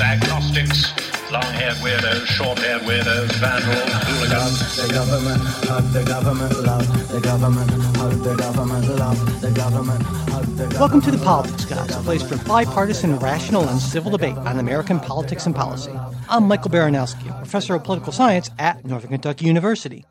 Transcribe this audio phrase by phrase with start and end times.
[0.00, 0.92] agnostics,
[1.30, 4.76] long-haired weirdos, short-haired weirdos, vandals, hooligans.
[4.76, 10.44] The government, hug the government, love the government, hug the government, love the government, hug
[10.44, 10.78] the government.
[10.78, 15.00] Welcome to the Politics Guys, a place for bipartisan, rational, and civil debate on American
[15.00, 15.92] politics and policy.
[16.28, 20.04] I'm Michael Baranowski, professor of political science at Northern Kentucky University.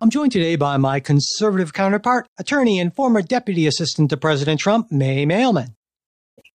[0.00, 4.92] I'm joined today by my conservative counterpart, attorney and former deputy assistant to President Trump,
[4.92, 5.74] May Mailman.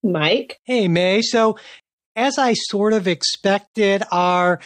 [0.04, 0.60] Mike.
[0.64, 1.22] Hey, May.
[1.22, 1.58] So
[2.16, 4.60] as I sort of expected, our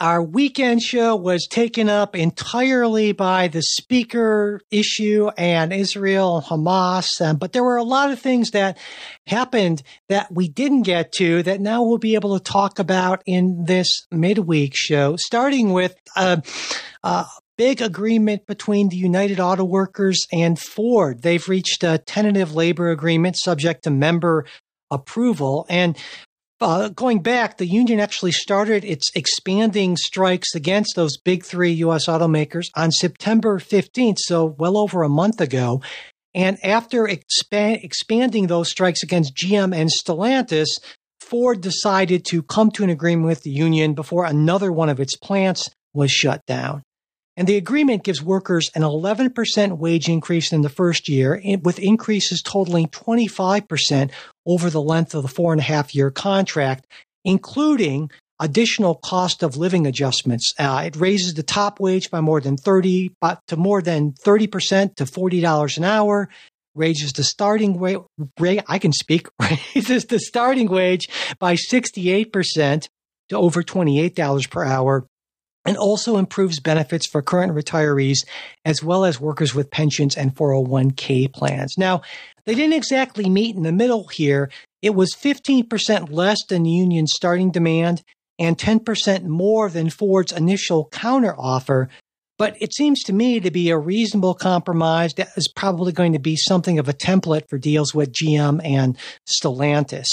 [0.00, 7.20] our weekend show was taken up entirely by the speaker issue and Israel Hamas.
[7.20, 8.78] Um, but there were a lot of things that
[9.26, 13.64] happened that we didn't get to that now we'll be able to talk about in
[13.64, 16.42] this midweek show, starting with a,
[17.02, 21.22] a big agreement between the United Auto Workers and Ford.
[21.22, 24.46] They've reached a tentative labor agreement subject to member
[24.90, 25.66] approval.
[25.68, 25.96] And
[26.60, 32.06] uh, going back, the union actually started its expanding strikes against those big three U.S.
[32.06, 35.80] automakers on September 15th, so well over a month ago.
[36.34, 40.68] And after expand, expanding those strikes against GM and Stellantis,
[41.20, 45.16] Ford decided to come to an agreement with the union before another one of its
[45.16, 46.82] plants was shut down.
[47.38, 52.42] And the agreement gives workers an 11% wage increase in the first year, with increases
[52.42, 54.10] totaling 25%
[54.44, 56.88] over the length of the four and a half year contract,
[57.24, 58.10] including
[58.40, 60.52] additional cost of living adjustments.
[60.58, 64.96] Uh, it raises the top wage by more than 30, but to more than 30%
[64.96, 66.28] to $40 an hour,
[66.74, 68.02] raises the starting wage,
[68.66, 72.88] I can speak, raises the starting wage by 68%
[73.28, 75.06] to over $28 per hour
[75.68, 78.24] and also improves benefits for current retirees
[78.64, 81.74] as well as workers with pensions and 401k plans.
[81.76, 82.00] Now,
[82.46, 84.50] they didn't exactly meet in the middle here.
[84.80, 88.02] It was 15% less than the union's starting demand
[88.38, 91.88] and 10% more than Ford's initial counteroffer.
[92.38, 96.18] But it seems to me to be a reasonable compromise that is probably going to
[96.18, 98.96] be something of a template for deals with GM and
[99.28, 100.06] Stellantis.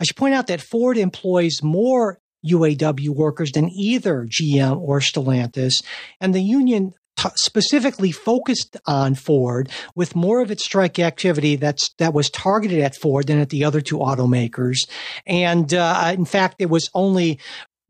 [0.00, 5.82] I should point out that Ford employs more UAW workers than either GM or Stellantis.
[6.20, 11.92] And the union t- specifically focused on Ford with more of its strike activity that's
[11.98, 14.88] that was targeted at Ford than at the other two automakers.
[15.26, 17.38] And uh, in fact, it was only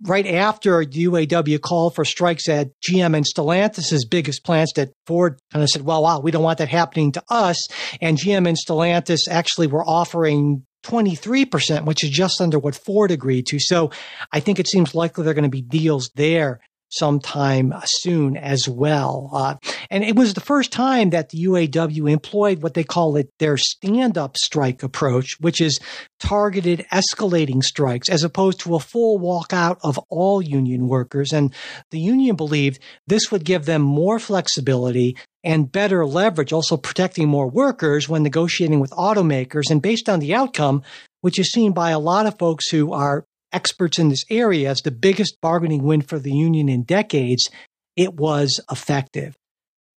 [0.05, 5.39] right after the UAW called for strikes at GM and Stellantis' biggest plants that Ford
[5.53, 7.57] kind of said, well, wow, we don't want that happening to us.
[8.01, 13.47] And GM and Stellantis actually were offering 23%, which is just under what Ford agreed
[13.47, 13.59] to.
[13.59, 13.91] So
[14.33, 16.61] I think it seems likely there are going to be deals there
[16.93, 19.31] sometime soon as well.
[19.33, 19.55] Uh,
[19.91, 23.57] and it was the first time that the UAW employed what they call it their
[23.57, 25.81] stand up strike approach, which is
[26.21, 31.33] targeted escalating strikes as opposed to a full walkout of all union workers.
[31.33, 31.53] And
[31.91, 37.49] the union believed this would give them more flexibility and better leverage, also protecting more
[37.49, 39.71] workers when negotiating with automakers.
[39.71, 40.83] And based on the outcome,
[41.21, 44.83] which is seen by a lot of folks who are experts in this area as
[44.83, 47.51] the biggest bargaining win for the union in decades,
[47.97, 49.37] it was effective.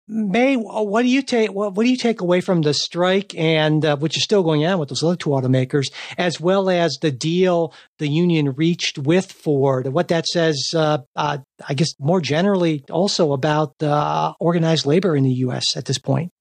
[0.08, 1.52] May, what do you take?
[1.52, 4.64] What, what do you take away from the strike and uh, which is still going
[4.66, 9.32] on with those other two automakers, as well as the deal the union reached with
[9.32, 9.88] Ford?
[9.88, 15.24] What that says, uh, uh, I guess, more generally, also about uh, organized labor in
[15.24, 15.76] the U.S.
[15.76, 16.32] at this point.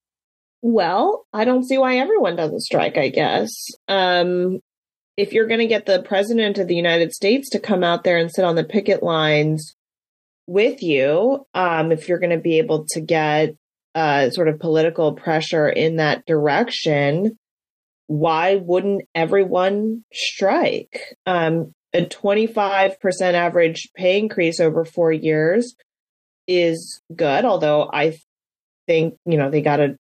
[0.61, 2.99] Well, I don't see why everyone doesn't strike.
[2.99, 3.51] I guess
[3.89, 4.61] um,
[5.17, 8.19] if you're going to get the president of the United States to come out there
[8.19, 9.75] and sit on the picket lines
[10.47, 13.55] with you, um, if you're going to be able to get
[13.95, 17.37] uh, sort of political pressure in that direction,
[18.07, 21.01] why wouldn't everyone strike?
[21.27, 22.97] Um, a 25%
[23.35, 25.75] average pay increase over four years
[26.47, 28.19] is good, although I
[28.87, 29.97] think, you know, they got to,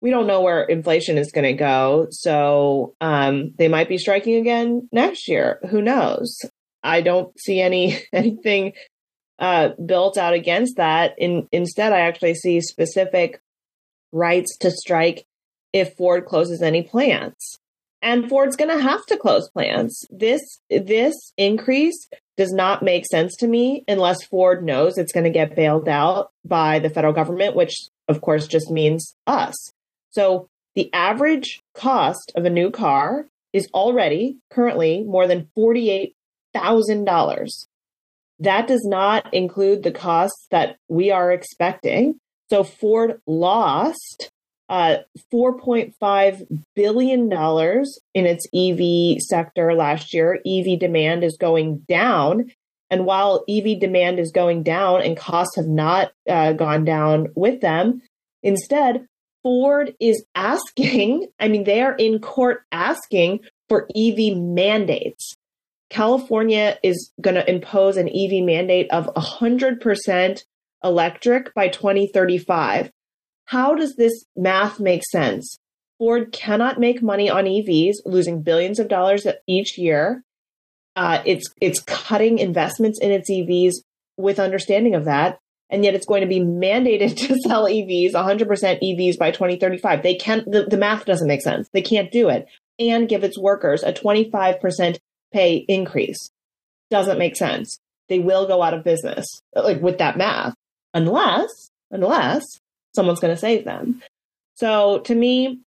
[0.00, 2.06] we don't know where inflation is going to go.
[2.10, 5.58] So um, they might be striking again next year.
[5.70, 6.38] Who knows?
[6.82, 8.74] I don't see any anything
[9.38, 11.14] uh, built out against that.
[11.18, 13.40] In, instead, I actually see specific
[14.12, 15.26] rights to strike
[15.72, 17.58] if Ford closes any plants.
[18.00, 20.04] And Ford's going to have to close plants.
[20.10, 25.30] This this increase does not make sense to me unless Ford knows it's going to
[25.30, 27.74] get bailed out by the federal government, which
[28.08, 29.54] of course just means us.
[30.10, 37.66] So the average cost of a new car is already currently more than $48,000.
[38.40, 42.18] That does not include the costs that we are expecting.
[42.50, 44.30] So Ford lost
[44.68, 44.98] uh,
[45.32, 47.32] $4.5 billion
[48.14, 50.40] in its EV sector last year.
[50.46, 52.50] EV demand is going down.
[52.90, 57.60] And while EV demand is going down and costs have not uh, gone down with
[57.60, 58.02] them,
[58.42, 59.06] instead,
[59.42, 65.36] Ford is asking, I mean, they are in court asking for EV mandates.
[65.94, 70.42] California is going to impose an EV mandate of 100%
[70.82, 72.90] electric by 2035.
[73.44, 75.56] How does this math make sense?
[75.98, 80.24] Ford cannot make money on EVs, losing billions of dollars each year.
[80.96, 83.74] Uh, it's it's cutting investments in its EVs
[84.16, 85.38] with understanding of that,
[85.70, 88.48] and yet it's going to be mandated to sell EVs 100%
[88.82, 90.02] EVs by 2035.
[90.02, 90.50] They can't.
[90.50, 91.68] The, the math doesn't make sense.
[91.72, 92.48] They can't do it,
[92.80, 94.98] and give its workers a 25%
[95.34, 96.30] pay increase.
[96.90, 97.78] Doesn't make sense.
[98.08, 100.54] They will go out of business, like with that math,
[100.94, 101.50] unless
[101.90, 102.44] unless
[102.94, 104.02] someone's going to save them.
[104.56, 105.60] So to me,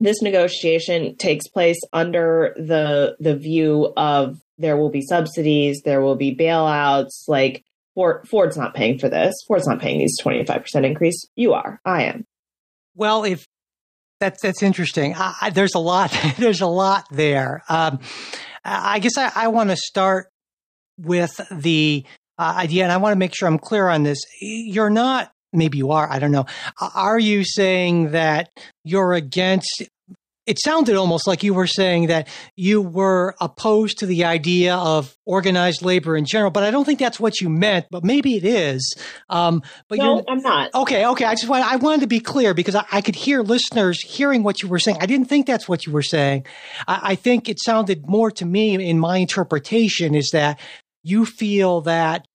[0.00, 6.16] this negotiation takes place under the the view of there will be subsidies, there will
[6.16, 7.28] be bailouts.
[7.28, 7.64] Like
[7.94, 9.34] Ford, Ford's not paying for this.
[9.46, 11.26] Ford's not paying these twenty five percent increase.
[11.34, 11.80] You are.
[11.84, 12.24] I am.
[12.94, 13.46] Well, if
[14.20, 15.14] that's that's interesting.
[15.16, 16.16] I, there's a lot.
[16.38, 17.64] there's a lot there.
[17.68, 17.98] Um,
[18.64, 20.28] I guess I, I want to start
[20.98, 22.04] with the
[22.38, 24.18] uh, idea, and I want to make sure I'm clear on this.
[24.40, 26.46] You're not maybe you are, I don't know.
[26.94, 28.50] Are you saying that
[28.84, 29.82] you're against
[30.46, 35.16] it sounded almost like you were saying that you were opposed to the idea of
[35.24, 37.86] organized labor in general, but I don't think that's what you meant.
[37.90, 38.94] But maybe it is.
[39.28, 40.74] Um, but no, I'm not.
[40.74, 41.24] Okay, okay.
[41.24, 44.42] I just want I wanted to be clear because I, I, could hear listeners hearing
[44.42, 44.98] what you were saying.
[45.00, 46.46] I didn't think that's what you were saying.
[46.88, 50.58] I, I think it sounded more to me in my interpretation is that
[51.04, 52.26] you feel that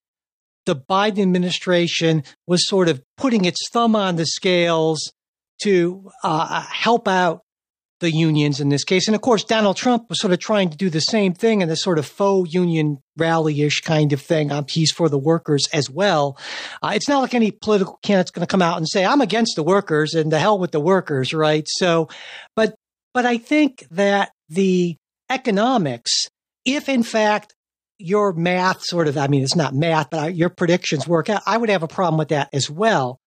[0.66, 5.12] the Biden administration was sort of putting its thumb on the scales
[5.64, 7.42] to uh, help out
[8.00, 9.08] the unions in this case.
[9.08, 11.70] And of course, Donald Trump was sort of trying to do the same thing in
[11.70, 14.52] this sort of faux union rally ish kind of thing.
[14.52, 16.38] Um, he's for the workers as well.
[16.84, 19.56] Uh, it's not like any political candidate's going to come out and say, I'm against
[19.56, 21.66] the workers and the hell with the workers, right?
[21.68, 22.08] So,
[22.56, 22.76] but,
[23.14, 24.96] but I think that the
[25.30, 26.12] economics,
[26.66, 27.56] if in fact
[27.98, 31.42] your math sort of, I mean, it's not math, but your predictions work out.
[31.48, 33.20] I would have a problem with that as well.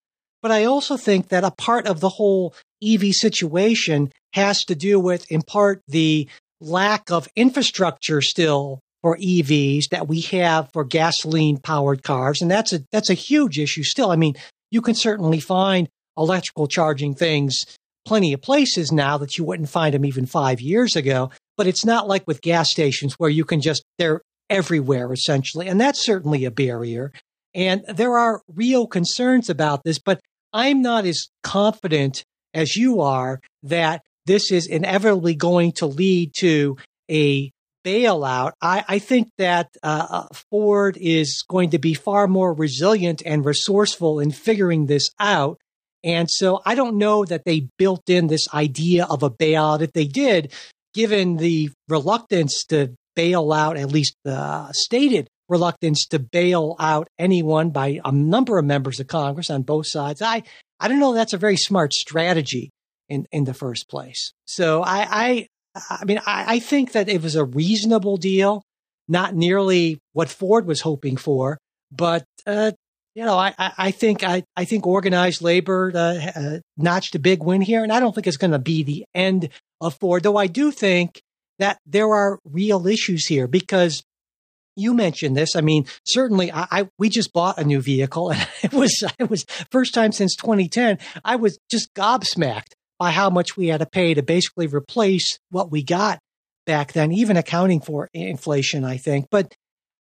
[0.43, 4.99] But I also think that a part of the whole EV situation has to do
[4.99, 6.29] with, in part, the
[6.61, 12.43] lack of infrastructure still for EVs that we have for gasoline powered cars.
[12.43, 14.11] And that's a, that's a huge issue still.
[14.11, 14.35] I mean,
[14.71, 17.65] you can certainly find electrical charging things
[18.07, 21.31] plenty of places now that you wouldn't find them even five years ago.
[21.57, 25.69] But it's not like with gas stations where you can just, they're everywhere, essentially.
[25.69, 27.13] And that's certainly a barrier.
[27.55, 30.21] And there are real concerns about this, but
[30.53, 36.77] I'm not as confident as you are that this is inevitably going to lead to
[37.11, 37.51] a
[37.85, 38.53] bailout.
[38.61, 43.45] I, I think that uh, uh Ford is going to be far more resilient and
[43.45, 45.59] resourceful in figuring this out.
[46.05, 49.83] And so I don't know that they built in this idea of a bailout.
[49.83, 50.53] If they did,
[50.95, 57.71] given the reluctance to bail out, at least the stated reluctance to bail out anyone
[57.71, 60.23] by a number of members of Congress on both sides.
[60.23, 60.43] I,
[60.79, 62.71] I don't know that's a very smart strategy
[63.11, 64.33] in, in the first place.
[64.47, 65.47] So I, I,
[65.91, 68.63] I mean, I, I think that it was a reasonable deal,
[69.09, 71.59] not nearly what Ford was hoping for,
[71.93, 72.73] but, uh,
[73.15, 77.43] you know, I, I think I, I think organized labor uh, uh, notched a big
[77.43, 79.49] win here, and I don't think it's going to be the end
[79.81, 80.23] of Ford.
[80.23, 81.21] Though I do think
[81.59, 84.05] that there are real issues here because
[84.77, 85.57] you mentioned this.
[85.57, 89.29] I mean, certainly, I, I, we just bought a new vehicle, and it was it
[89.29, 90.99] was first time since 2010.
[91.25, 95.71] I was just gobsmacked by how much we had to pay to basically replace what
[95.73, 96.19] we got
[96.67, 99.27] back then, even accounting for inflation, I think.
[99.31, 99.55] But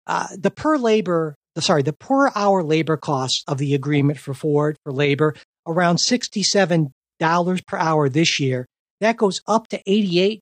[0.08, 4.76] uh, the per labor, sorry, the per hour labor cost of the agreement for Ford
[4.82, 6.90] for labor around $67
[7.66, 8.66] per hour this year.
[9.00, 10.40] That goes up to $88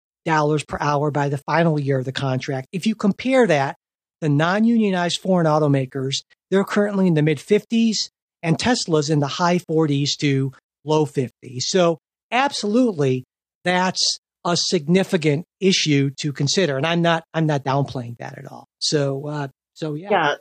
[0.66, 2.68] per hour by the final year of the contract.
[2.72, 3.76] If you compare that,
[4.22, 8.08] the non unionized foreign automakers, they're currently in the mid 50s
[8.42, 10.52] and Tesla's in the high 40s to
[10.86, 11.62] low 50s.
[11.62, 11.98] So,
[12.30, 13.24] absolutely,
[13.64, 16.76] that's a significant issue to consider.
[16.76, 18.68] And I'm not, I'm not downplaying that at all.
[18.78, 20.08] So, uh, so yeah.
[20.10, 20.34] Yeah.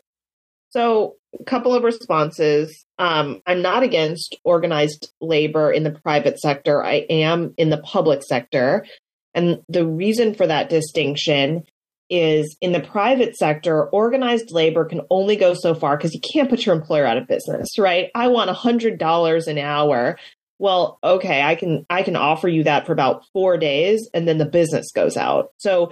[0.69, 2.85] So, a couple of responses.
[2.99, 6.83] Um, I'm not against organized labor in the private sector.
[6.83, 8.85] I am in the public sector.
[9.33, 11.63] And the reason for that distinction
[12.09, 16.49] is in the private sector, organized labor can only go so far because you can't
[16.49, 18.09] put your employer out of business, right?
[18.13, 20.17] I want a $100 an hour.
[20.57, 24.37] Well, okay, I can I can offer you that for about 4 days and then
[24.37, 25.51] the business goes out.
[25.57, 25.91] So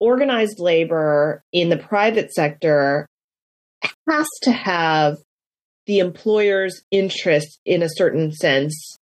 [0.00, 3.08] organized labor in the private sector
[4.08, 5.16] has to have
[5.86, 8.98] the employer's interest in a certain sense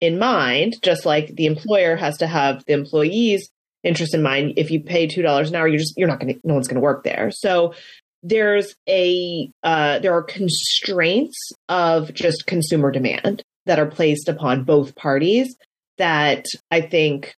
[0.00, 3.48] in mind, just like the employer has to have the employee's
[3.84, 4.54] interest in mind.
[4.56, 6.80] If you pay two dollars an hour, you're just you're not to no one's to
[6.80, 7.30] work there.
[7.30, 7.74] So
[8.22, 14.94] there's a uh, there are constraints of just consumer demand that are placed upon both
[14.94, 15.56] parties
[15.98, 17.34] that I think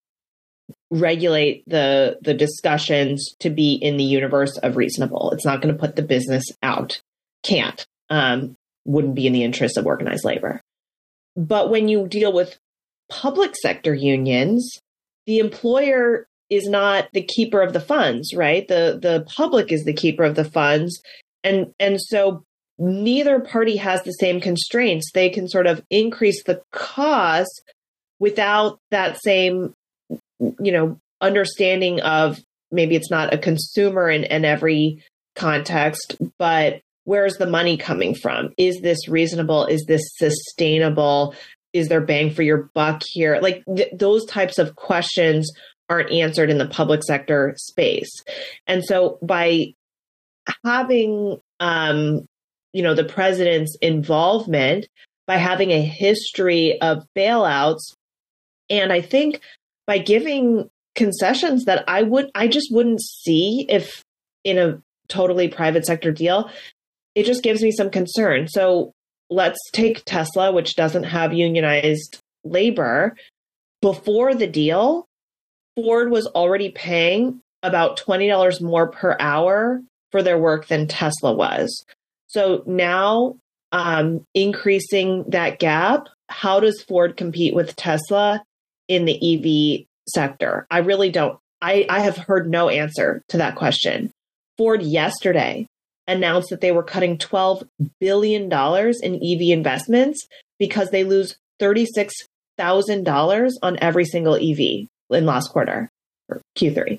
[0.90, 5.30] regulate the the discussions to be in the universe of reasonable.
[5.32, 7.00] It's not going to put the business out.
[7.42, 7.84] Can't.
[8.10, 10.60] Um, wouldn't be in the interest of organized labor.
[11.36, 12.58] But when you deal with
[13.08, 14.78] public sector unions,
[15.26, 18.68] the employer is not the keeper of the funds, right?
[18.68, 21.00] The the public is the keeper of the funds.
[21.42, 22.44] And and so
[22.78, 25.10] neither party has the same constraints.
[25.12, 27.62] They can sort of increase the cost
[28.18, 29.74] without that same
[30.60, 35.02] you know understanding of maybe it's not a consumer in, in every
[35.36, 38.50] context, but where's the money coming from?
[38.56, 39.66] Is this reasonable?
[39.66, 41.34] Is this sustainable?
[41.72, 43.38] Is there bang for your buck here?
[43.40, 45.50] Like th- those types of questions
[45.88, 48.10] aren't answered in the public sector space.
[48.66, 49.74] And so by
[50.64, 52.26] having um,
[52.72, 54.86] you know the president's involvement
[55.26, 57.94] by having a history of bailouts
[58.70, 59.40] and I think
[59.86, 64.02] by giving concessions that I would I just wouldn't see if
[64.44, 66.50] in a totally private sector deal
[67.14, 68.48] it just gives me some concern.
[68.48, 68.92] So
[69.30, 73.16] let's take Tesla, which doesn't have unionized labor.
[73.80, 75.06] Before the deal,
[75.76, 81.84] Ford was already paying about $20 more per hour for their work than Tesla was.
[82.32, 83.36] So now,
[83.72, 88.42] um, increasing that gap, how does Ford compete with Tesla
[88.88, 89.18] in the
[89.78, 90.66] EV sector?
[90.70, 91.38] I really don't.
[91.60, 94.10] I, I have heard no answer to that question.
[94.56, 95.66] Ford yesterday
[96.08, 97.68] announced that they were cutting $12
[98.00, 100.26] billion in EV investments
[100.58, 105.90] because they lose $36,000 on every single EV in last quarter
[106.30, 106.98] or Q3.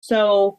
[0.00, 0.58] So,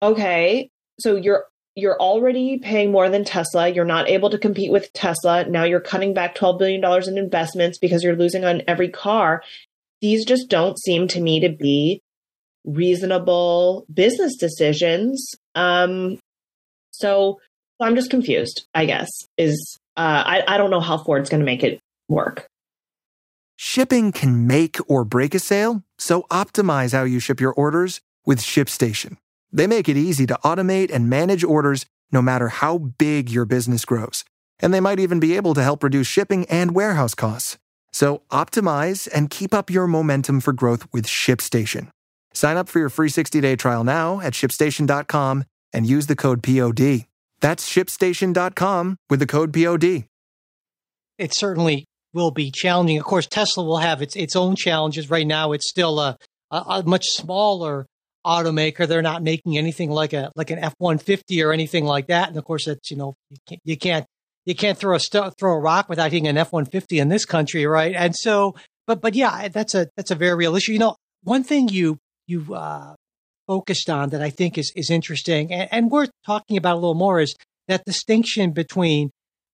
[0.00, 0.70] okay,
[1.00, 3.68] so you're you're already paying more than Tesla.
[3.68, 5.44] You're not able to compete with Tesla.
[5.48, 9.42] Now you're cutting back $12 billion in investments because you're losing on every car.
[10.00, 12.02] These just don't seem to me to be
[12.64, 15.34] reasonable business decisions.
[15.54, 16.18] Um,
[16.90, 17.40] so
[17.80, 21.46] I'm just confused, I guess, is uh, I, I don't know how Ford's going to
[21.46, 22.46] make it work.
[23.56, 28.40] Shipping can make or break a sale, so optimize how you ship your orders with
[28.40, 29.16] ShipStation.
[29.52, 33.84] They make it easy to automate and manage orders no matter how big your business
[33.84, 34.24] grows.
[34.60, 37.58] And they might even be able to help reduce shipping and warehouse costs.
[37.92, 41.88] So optimize and keep up your momentum for growth with ShipStation.
[42.32, 47.06] Sign up for your free 60-day trial now at shipstation.com and use the code POD.
[47.40, 50.04] That's shipstation.com with the code POD.
[51.18, 52.98] It certainly will be challenging.
[52.98, 55.10] Of course, Tesla will have its its own challenges.
[55.10, 56.16] Right now, it's still a,
[56.50, 57.86] a, a much smaller
[58.26, 58.86] automaker.
[58.86, 62.28] They're not making anything like a like an F one fifty or anything like that.
[62.28, 64.06] And of course, that's you know you can't you can't,
[64.46, 67.08] you can't throw a st- throw a rock without hitting an F one fifty in
[67.08, 67.94] this country, right?
[67.94, 68.54] And so,
[68.86, 70.72] but but yeah, that's a that's a very real issue.
[70.72, 72.94] You know, one thing you you uh,
[73.46, 76.94] focused on that I think is, is interesting and, and worth talking about a little
[76.94, 77.34] more is
[77.68, 79.10] that distinction between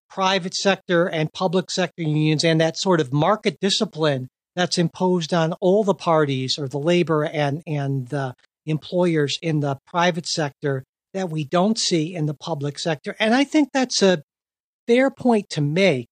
[0.08, 5.52] private sector and public sector unions and that sort of market discipline that's imposed on
[5.60, 8.34] all the parties or the labor and, and the
[8.66, 10.84] employers in the private sector
[11.14, 13.16] that we don't see in the public sector.
[13.18, 14.22] And I think that's a
[14.86, 16.06] fair point to make.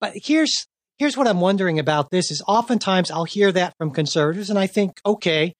[0.00, 0.66] But here's
[0.98, 4.66] here's what I'm wondering about this is oftentimes I'll hear that from conservatives and I
[4.66, 5.54] think, okay,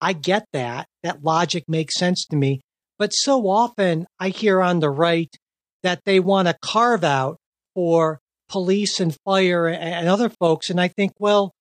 [0.00, 0.86] I get that.
[1.02, 2.60] That logic makes sense to me.
[2.98, 5.34] But so often I hear on the right
[5.82, 7.38] that they want to carve out
[7.74, 10.70] for police and fire and other folks.
[10.70, 11.52] And I think, well,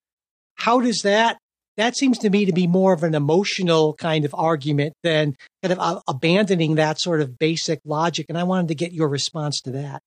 [0.56, 1.38] how does that?
[1.78, 5.72] That seems to me to be more of an emotional kind of argument than kind
[5.72, 8.28] of uh, abandoning that sort of basic logic.
[8.30, 10.02] And I wanted to get your response to that.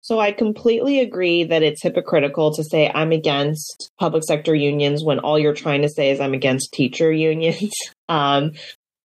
[0.00, 5.20] So I completely agree that it's hypocritical to say I'm against public sector unions when
[5.20, 7.72] all you're trying to say is I'm against teacher unions.
[8.08, 8.52] um,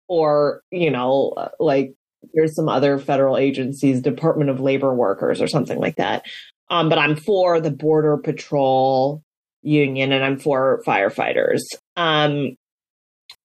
[0.07, 1.93] or, you know, like
[2.33, 6.25] there's some other federal agencies, Department of Labor workers or something like that.
[6.69, 9.21] Um, but I'm for the Border Patrol
[9.61, 11.61] union and I'm for firefighters.
[11.97, 12.55] Um,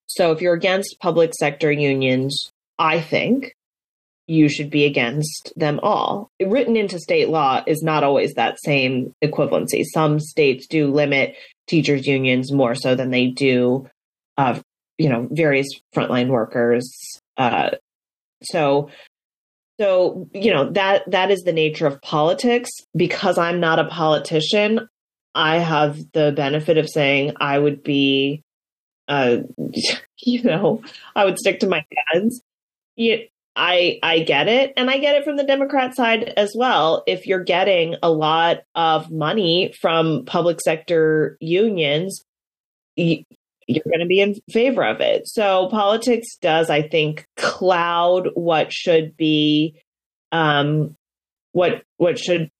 [0.07, 3.55] so if you're against public sector unions, I think
[4.27, 6.31] you should be against them all.
[6.41, 9.85] Written into state law is not always that same equivalency.
[9.85, 11.35] Some states do limit
[11.67, 13.89] teachers' unions more so than they do,
[14.37, 14.61] uh,
[14.99, 16.93] you know, various frontline workers.
[17.37, 17.71] Uh,
[18.43, 18.91] so,
[19.81, 22.71] so you know that that is the nature of politics.
[22.95, 24.89] Because I'm not a politician,
[25.35, 28.43] I have the benefit of saying I would be,
[29.09, 29.39] uh,
[30.19, 30.83] you know,
[31.15, 32.43] I would stick to my guns.
[32.97, 37.03] You, I I get it and I get it from the Democrat side as well.
[37.07, 42.25] If you're getting a lot of money from public sector unions,
[42.97, 43.25] you,
[43.67, 45.29] you're going to be in favor of it.
[45.29, 49.81] So politics does I think cloud what should be
[50.31, 50.97] um
[51.53, 52.51] what what should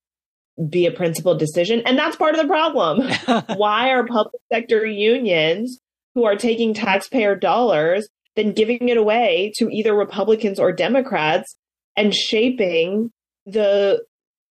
[0.69, 3.01] be a principal decision and that's part of the problem.
[3.57, 5.79] Why are public sector unions
[6.15, 11.55] who are taking taxpayer dollars then giving it away to either Republicans or Democrats
[11.95, 13.11] and shaping
[13.45, 14.03] the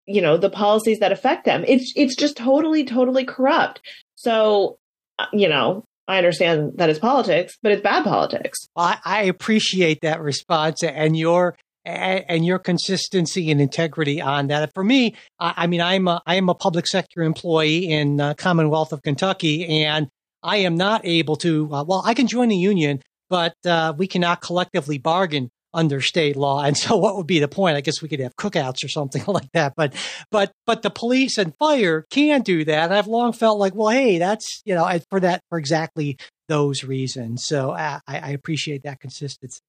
[0.05, 1.63] you know the policies that affect them.
[1.67, 3.81] It's it's just totally totally corrupt.
[4.15, 4.77] So
[5.19, 8.57] uh, you know I understand that it's politics, but it's bad politics.
[8.75, 11.55] I, I appreciate that response and your
[11.85, 14.73] and your consistency and integrity on that.
[14.73, 18.93] For me, I, mean, I'm a, I am a public sector employee in uh, Commonwealth
[18.93, 20.07] of Kentucky, and
[20.43, 21.73] I am not able to.
[21.73, 26.35] Uh, well, I can join a union, but uh, we cannot collectively bargain under state
[26.35, 26.63] law.
[26.63, 27.77] And so, what would be the point?
[27.77, 29.73] I guess we could have cookouts or something like that.
[29.75, 29.93] But,
[30.31, 32.85] but, but the police and fire can do that.
[32.85, 36.83] And I've long felt like, well, hey, that's you know, for that for exactly those
[36.83, 37.45] reasons.
[37.45, 39.61] So uh, I, I, appreciate that consistency.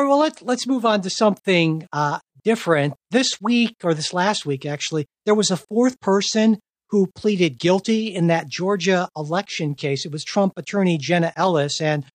[0.00, 2.94] All right, well, let's let's move on to something uh, different.
[3.10, 6.58] This week, or this last week, actually, there was a fourth person
[6.88, 10.06] who pleaded guilty in that Georgia election case.
[10.06, 12.06] It was Trump attorney Jenna Ellis, and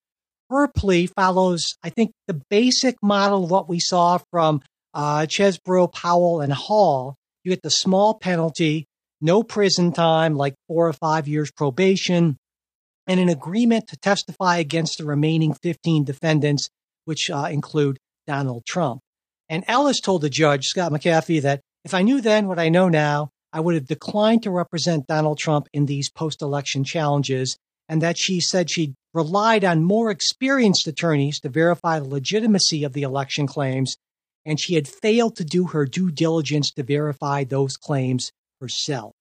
[0.50, 4.64] her plea follows, I think, the basic model of what we saw from
[4.96, 7.16] uh, Chesebro, Powell, and Hall.
[7.44, 8.88] You get the small penalty,
[9.22, 12.38] no prison time, like four or five years probation,
[13.06, 16.72] and an agreement to testify against the remaining 15 defendants,
[17.06, 19.02] which uh, include Donald Trump.
[19.50, 22.90] And Ellis told the judge, Scott McAfee, that if I knew then what I know
[22.90, 28.02] now, I would have declined to represent Donald Trump in these post election challenges, and
[28.02, 33.04] that she said she relied on more experienced attorneys to verify the legitimacy of the
[33.04, 33.96] election claims,
[34.46, 39.14] and she had failed to do her due diligence to verify those claims herself.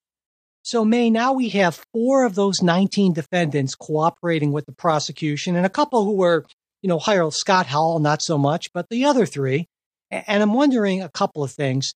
[0.62, 5.66] So, May, now we have four of those 19 defendants cooperating with the prosecution, and
[5.66, 6.46] a couple who were,
[6.84, 9.66] you know, higher Scott Hall, not so much, but the other three.
[10.10, 11.94] And I'm wondering a couple of things.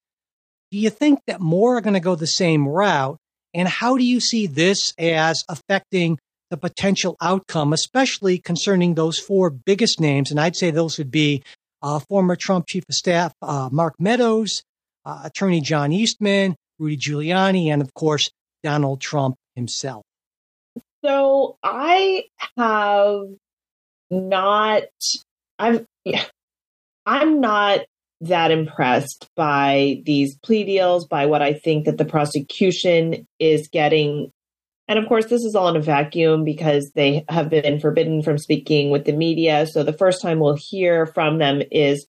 [0.71, 3.19] Do you think that more are going to go the same route?
[3.53, 6.19] And how do you see this as affecting
[6.51, 10.31] the potential outcome, especially concerning those four biggest names.
[10.31, 11.43] And I'd say those would be
[11.83, 14.63] uh, former Trump chief of staff uh, Mark Meadows,
[15.05, 18.31] uh, attorney John Eastman, Rudy Giuliani, and of course,
[18.63, 20.03] Donald Trump himself.
[21.05, 22.25] So I
[22.57, 23.27] have
[24.11, 24.83] not,
[25.59, 25.87] I'm,
[27.07, 27.81] I'm not
[28.21, 34.33] that impressed by these plea deals, by what I think that the prosecution is getting
[34.89, 38.39] and of course, this is all in a vacuum because they have been forbidden from
[38.39, 39.67] speaking with the media.
[39.67, 42.07] So the first time we'll hear from them is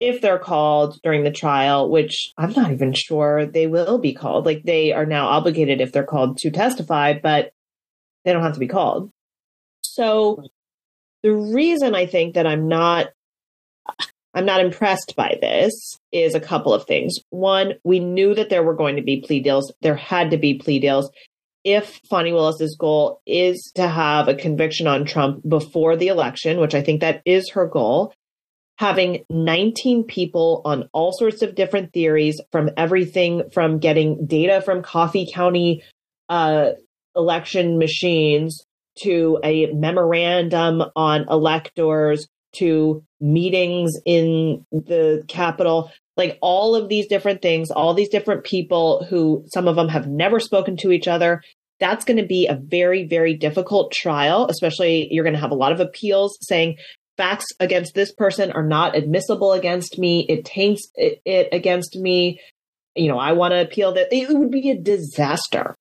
[0.00, 4.46] if they're called during the trial, which I'm not even sure they will be called.
[4.46, 7.52] Like they are now obligated if they're called to testify, but
[8.24, 9.10] they don't have to be called.
[9.82, 10.42] So
[11.22, 13.08] the reason I think that I'm not
[14.34, 17.18] I'm not impressed by this is a couple of things.
[17.28, 19.72] One, we knew that there were going to be plea deals.
[19.82, 21.10] There had to be plea deals
[21.64, 26.74] if Fani Willis's goal is to have a conviction on Trump before the election, which
[26.74, 28.12] I think that is her goal,
[28.78, 34.82] having 19 people on all sorts of different theories from everything from getting data from
[34.82, 35.84] Coffee County
[36.28, 36.70] uh,
[37.14, 38.64] election machines
[39.02, 47.40] to a memorandum on electors to meetings in the Capitol, like all of these different
[47.40, 51.42] things, all these different people who some of them have never spoken to each other.
[51.80, 55.56] That's going to be a very, very difficult trial, especially you're going to have a
[55.56, 56.76] lot of appeals saying
[57.16, 60.26] facts against this person are not admissible against me.
[60.28, 62.40] It taints it, it against me.
[62.94, 64.12] You know, I want to appeal that.
[64.12, 65.74] It would be a disaster.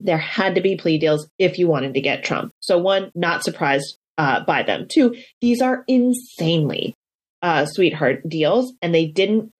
[0.00, 2.52] There had to be plea deals if you wanted to get Trump.
[2.60, 4.86] So, one, not surprised uh, by them.
[4.90, 6.94] Two, these are insanely
[7.42, 9.50] uh, sweetheart deals, and they didn't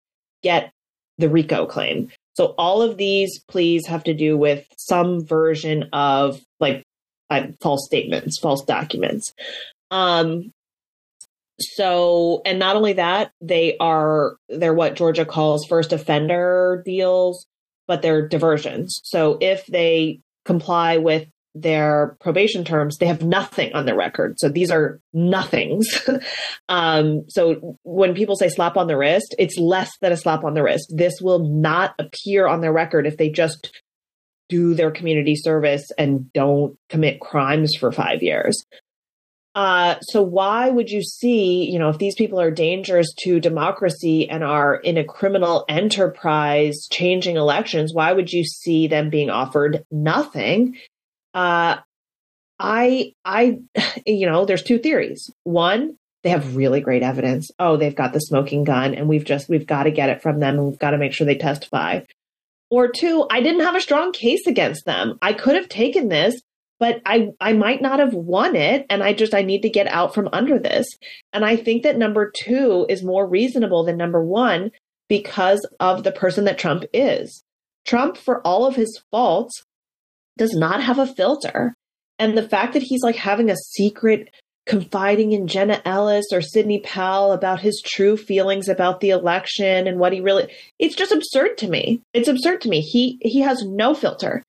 [0.42, 0.72] get
[1.18, 2.10] the RICO claim.
[2.36, 6.82] So all of these pleas have to do with some version of like
[7.30, 9.32] uh, false statements, false documents.
[9.90, 10.50] Um,
[11.60, 17.46] so, and not only that, they are they're what Georgia calls first offender deals,
[17.86, 19.00] but they're diversions.
[19.04, 24.38] So if they comply with their probation terms, they have nothing on their record.
[24.38, 25.86] So these are nothings.
[26.68, 30.54] um, so when people say slap on the wrist, it's less than a slap on
[30.54, 30.92] the wrist.
[30.94, 33.70] This will not appear on their record if they just
[34.48, 38.64] do their community service and don't commit crimes for five years.
[39.54, 44.28] Uh, so why would you see, you know, if these people are dangerous to democracy
[44.28, 49.84] and are in a criminal enterprise changing elections, why would you see them being offered
[49.92, 50.76] nothing
[51.34, 51.76] uh,
[52.58, 53.58] I, I,
[54.06, 55.30] you know, there's two theories.
[55.42, 57.50] One, they have really great evidence.
[57.58, 60.40] Oh, they've got the smoking gun and we've just, we've got to get it from
[60.40, 62.00] them and we've got to make sure they testify.
[62.70, 65.18] Or two, I didn't have a strong case against them.
[65.20, 66.40] I could have taken this,
[66.84, 68.84] but I, I might not have won it.
[68.90, 70.86] And I just, I need to get out from under this.
[71.32, 74.70] And I think that number two is more reasonable than number one
[75.08, 77.42] because of the person that Trump is.
[77.86, 79.64] Trump, for all of his faults,
[80.36, 81.72] does not have a filter.
[82.18, 84.28] And the fact that he's like having a secret
[84.66, 89.98] confiding in Jenna Ellis or Sidney Powell about his true feelings about the election and
[89.98, 92.02] what he really it's just absurd to me.
[92.12, 92.82] It's absurd to me.
[92.82, 94.42] He he has no filter.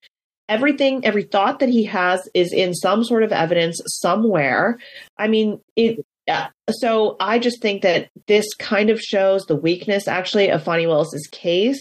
[0.47, 4.77] Everything every thought that he has is in some sort of evidence somewhere.
[5.17, 6.47] I mean, it yeah.
[6.69, 11.27] So I just think that this kind of shows the weakness actually of Fani Willis's
[11.31, 11.79] case,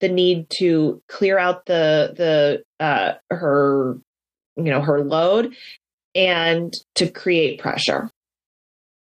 [0.00, 3.98] the need to clear out the the uh, her
[4.56, 5.54] you know her load
[6.14, 8.10] and to create pressure.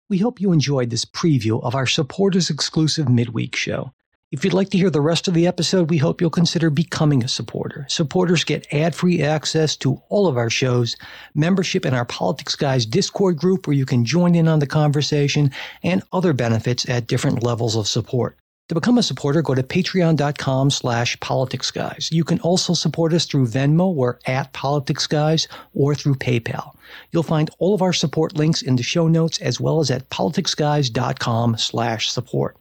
[0.08, 3.92] We hope you enjoyed this preview of our supporters exclusive midweek show.
[4.32, 7.22] If you'd like to hear the rest of the episode, we hope you'll consider becoming
[7.22, 7.84] a supporter.
[7.90, 10.96] Supporters get ad free access to all of our shows,
[11.34, 15.50] membership in our Politics Guys Discord group where you can join in on the conversation,
[15.82, 18.38] and other benefits at different levels of support.
[18.70, 22.10] To become a supporter, go to patreon.com slash politicsguys.
[22.10, 26.74] You can also support us through Venmo or at politicsguys or through PayPal.
[27.10, 30.08] You'll find all of our support links in the show notes as well as at
[30.08, 32.56] politicsguys.com slash support.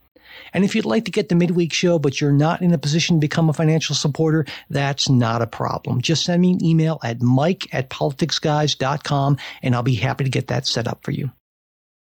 [0.53, 3.17] And if you'd like to get the midweek show, but you're not in a position
[3.17, 6.01] to become a financial supporter, that's not a problem.
[6.01, 10.47] Just send me an email at mike at politicsguys.com and I'll be happy to get
[10.47, 11.31] that set up for you.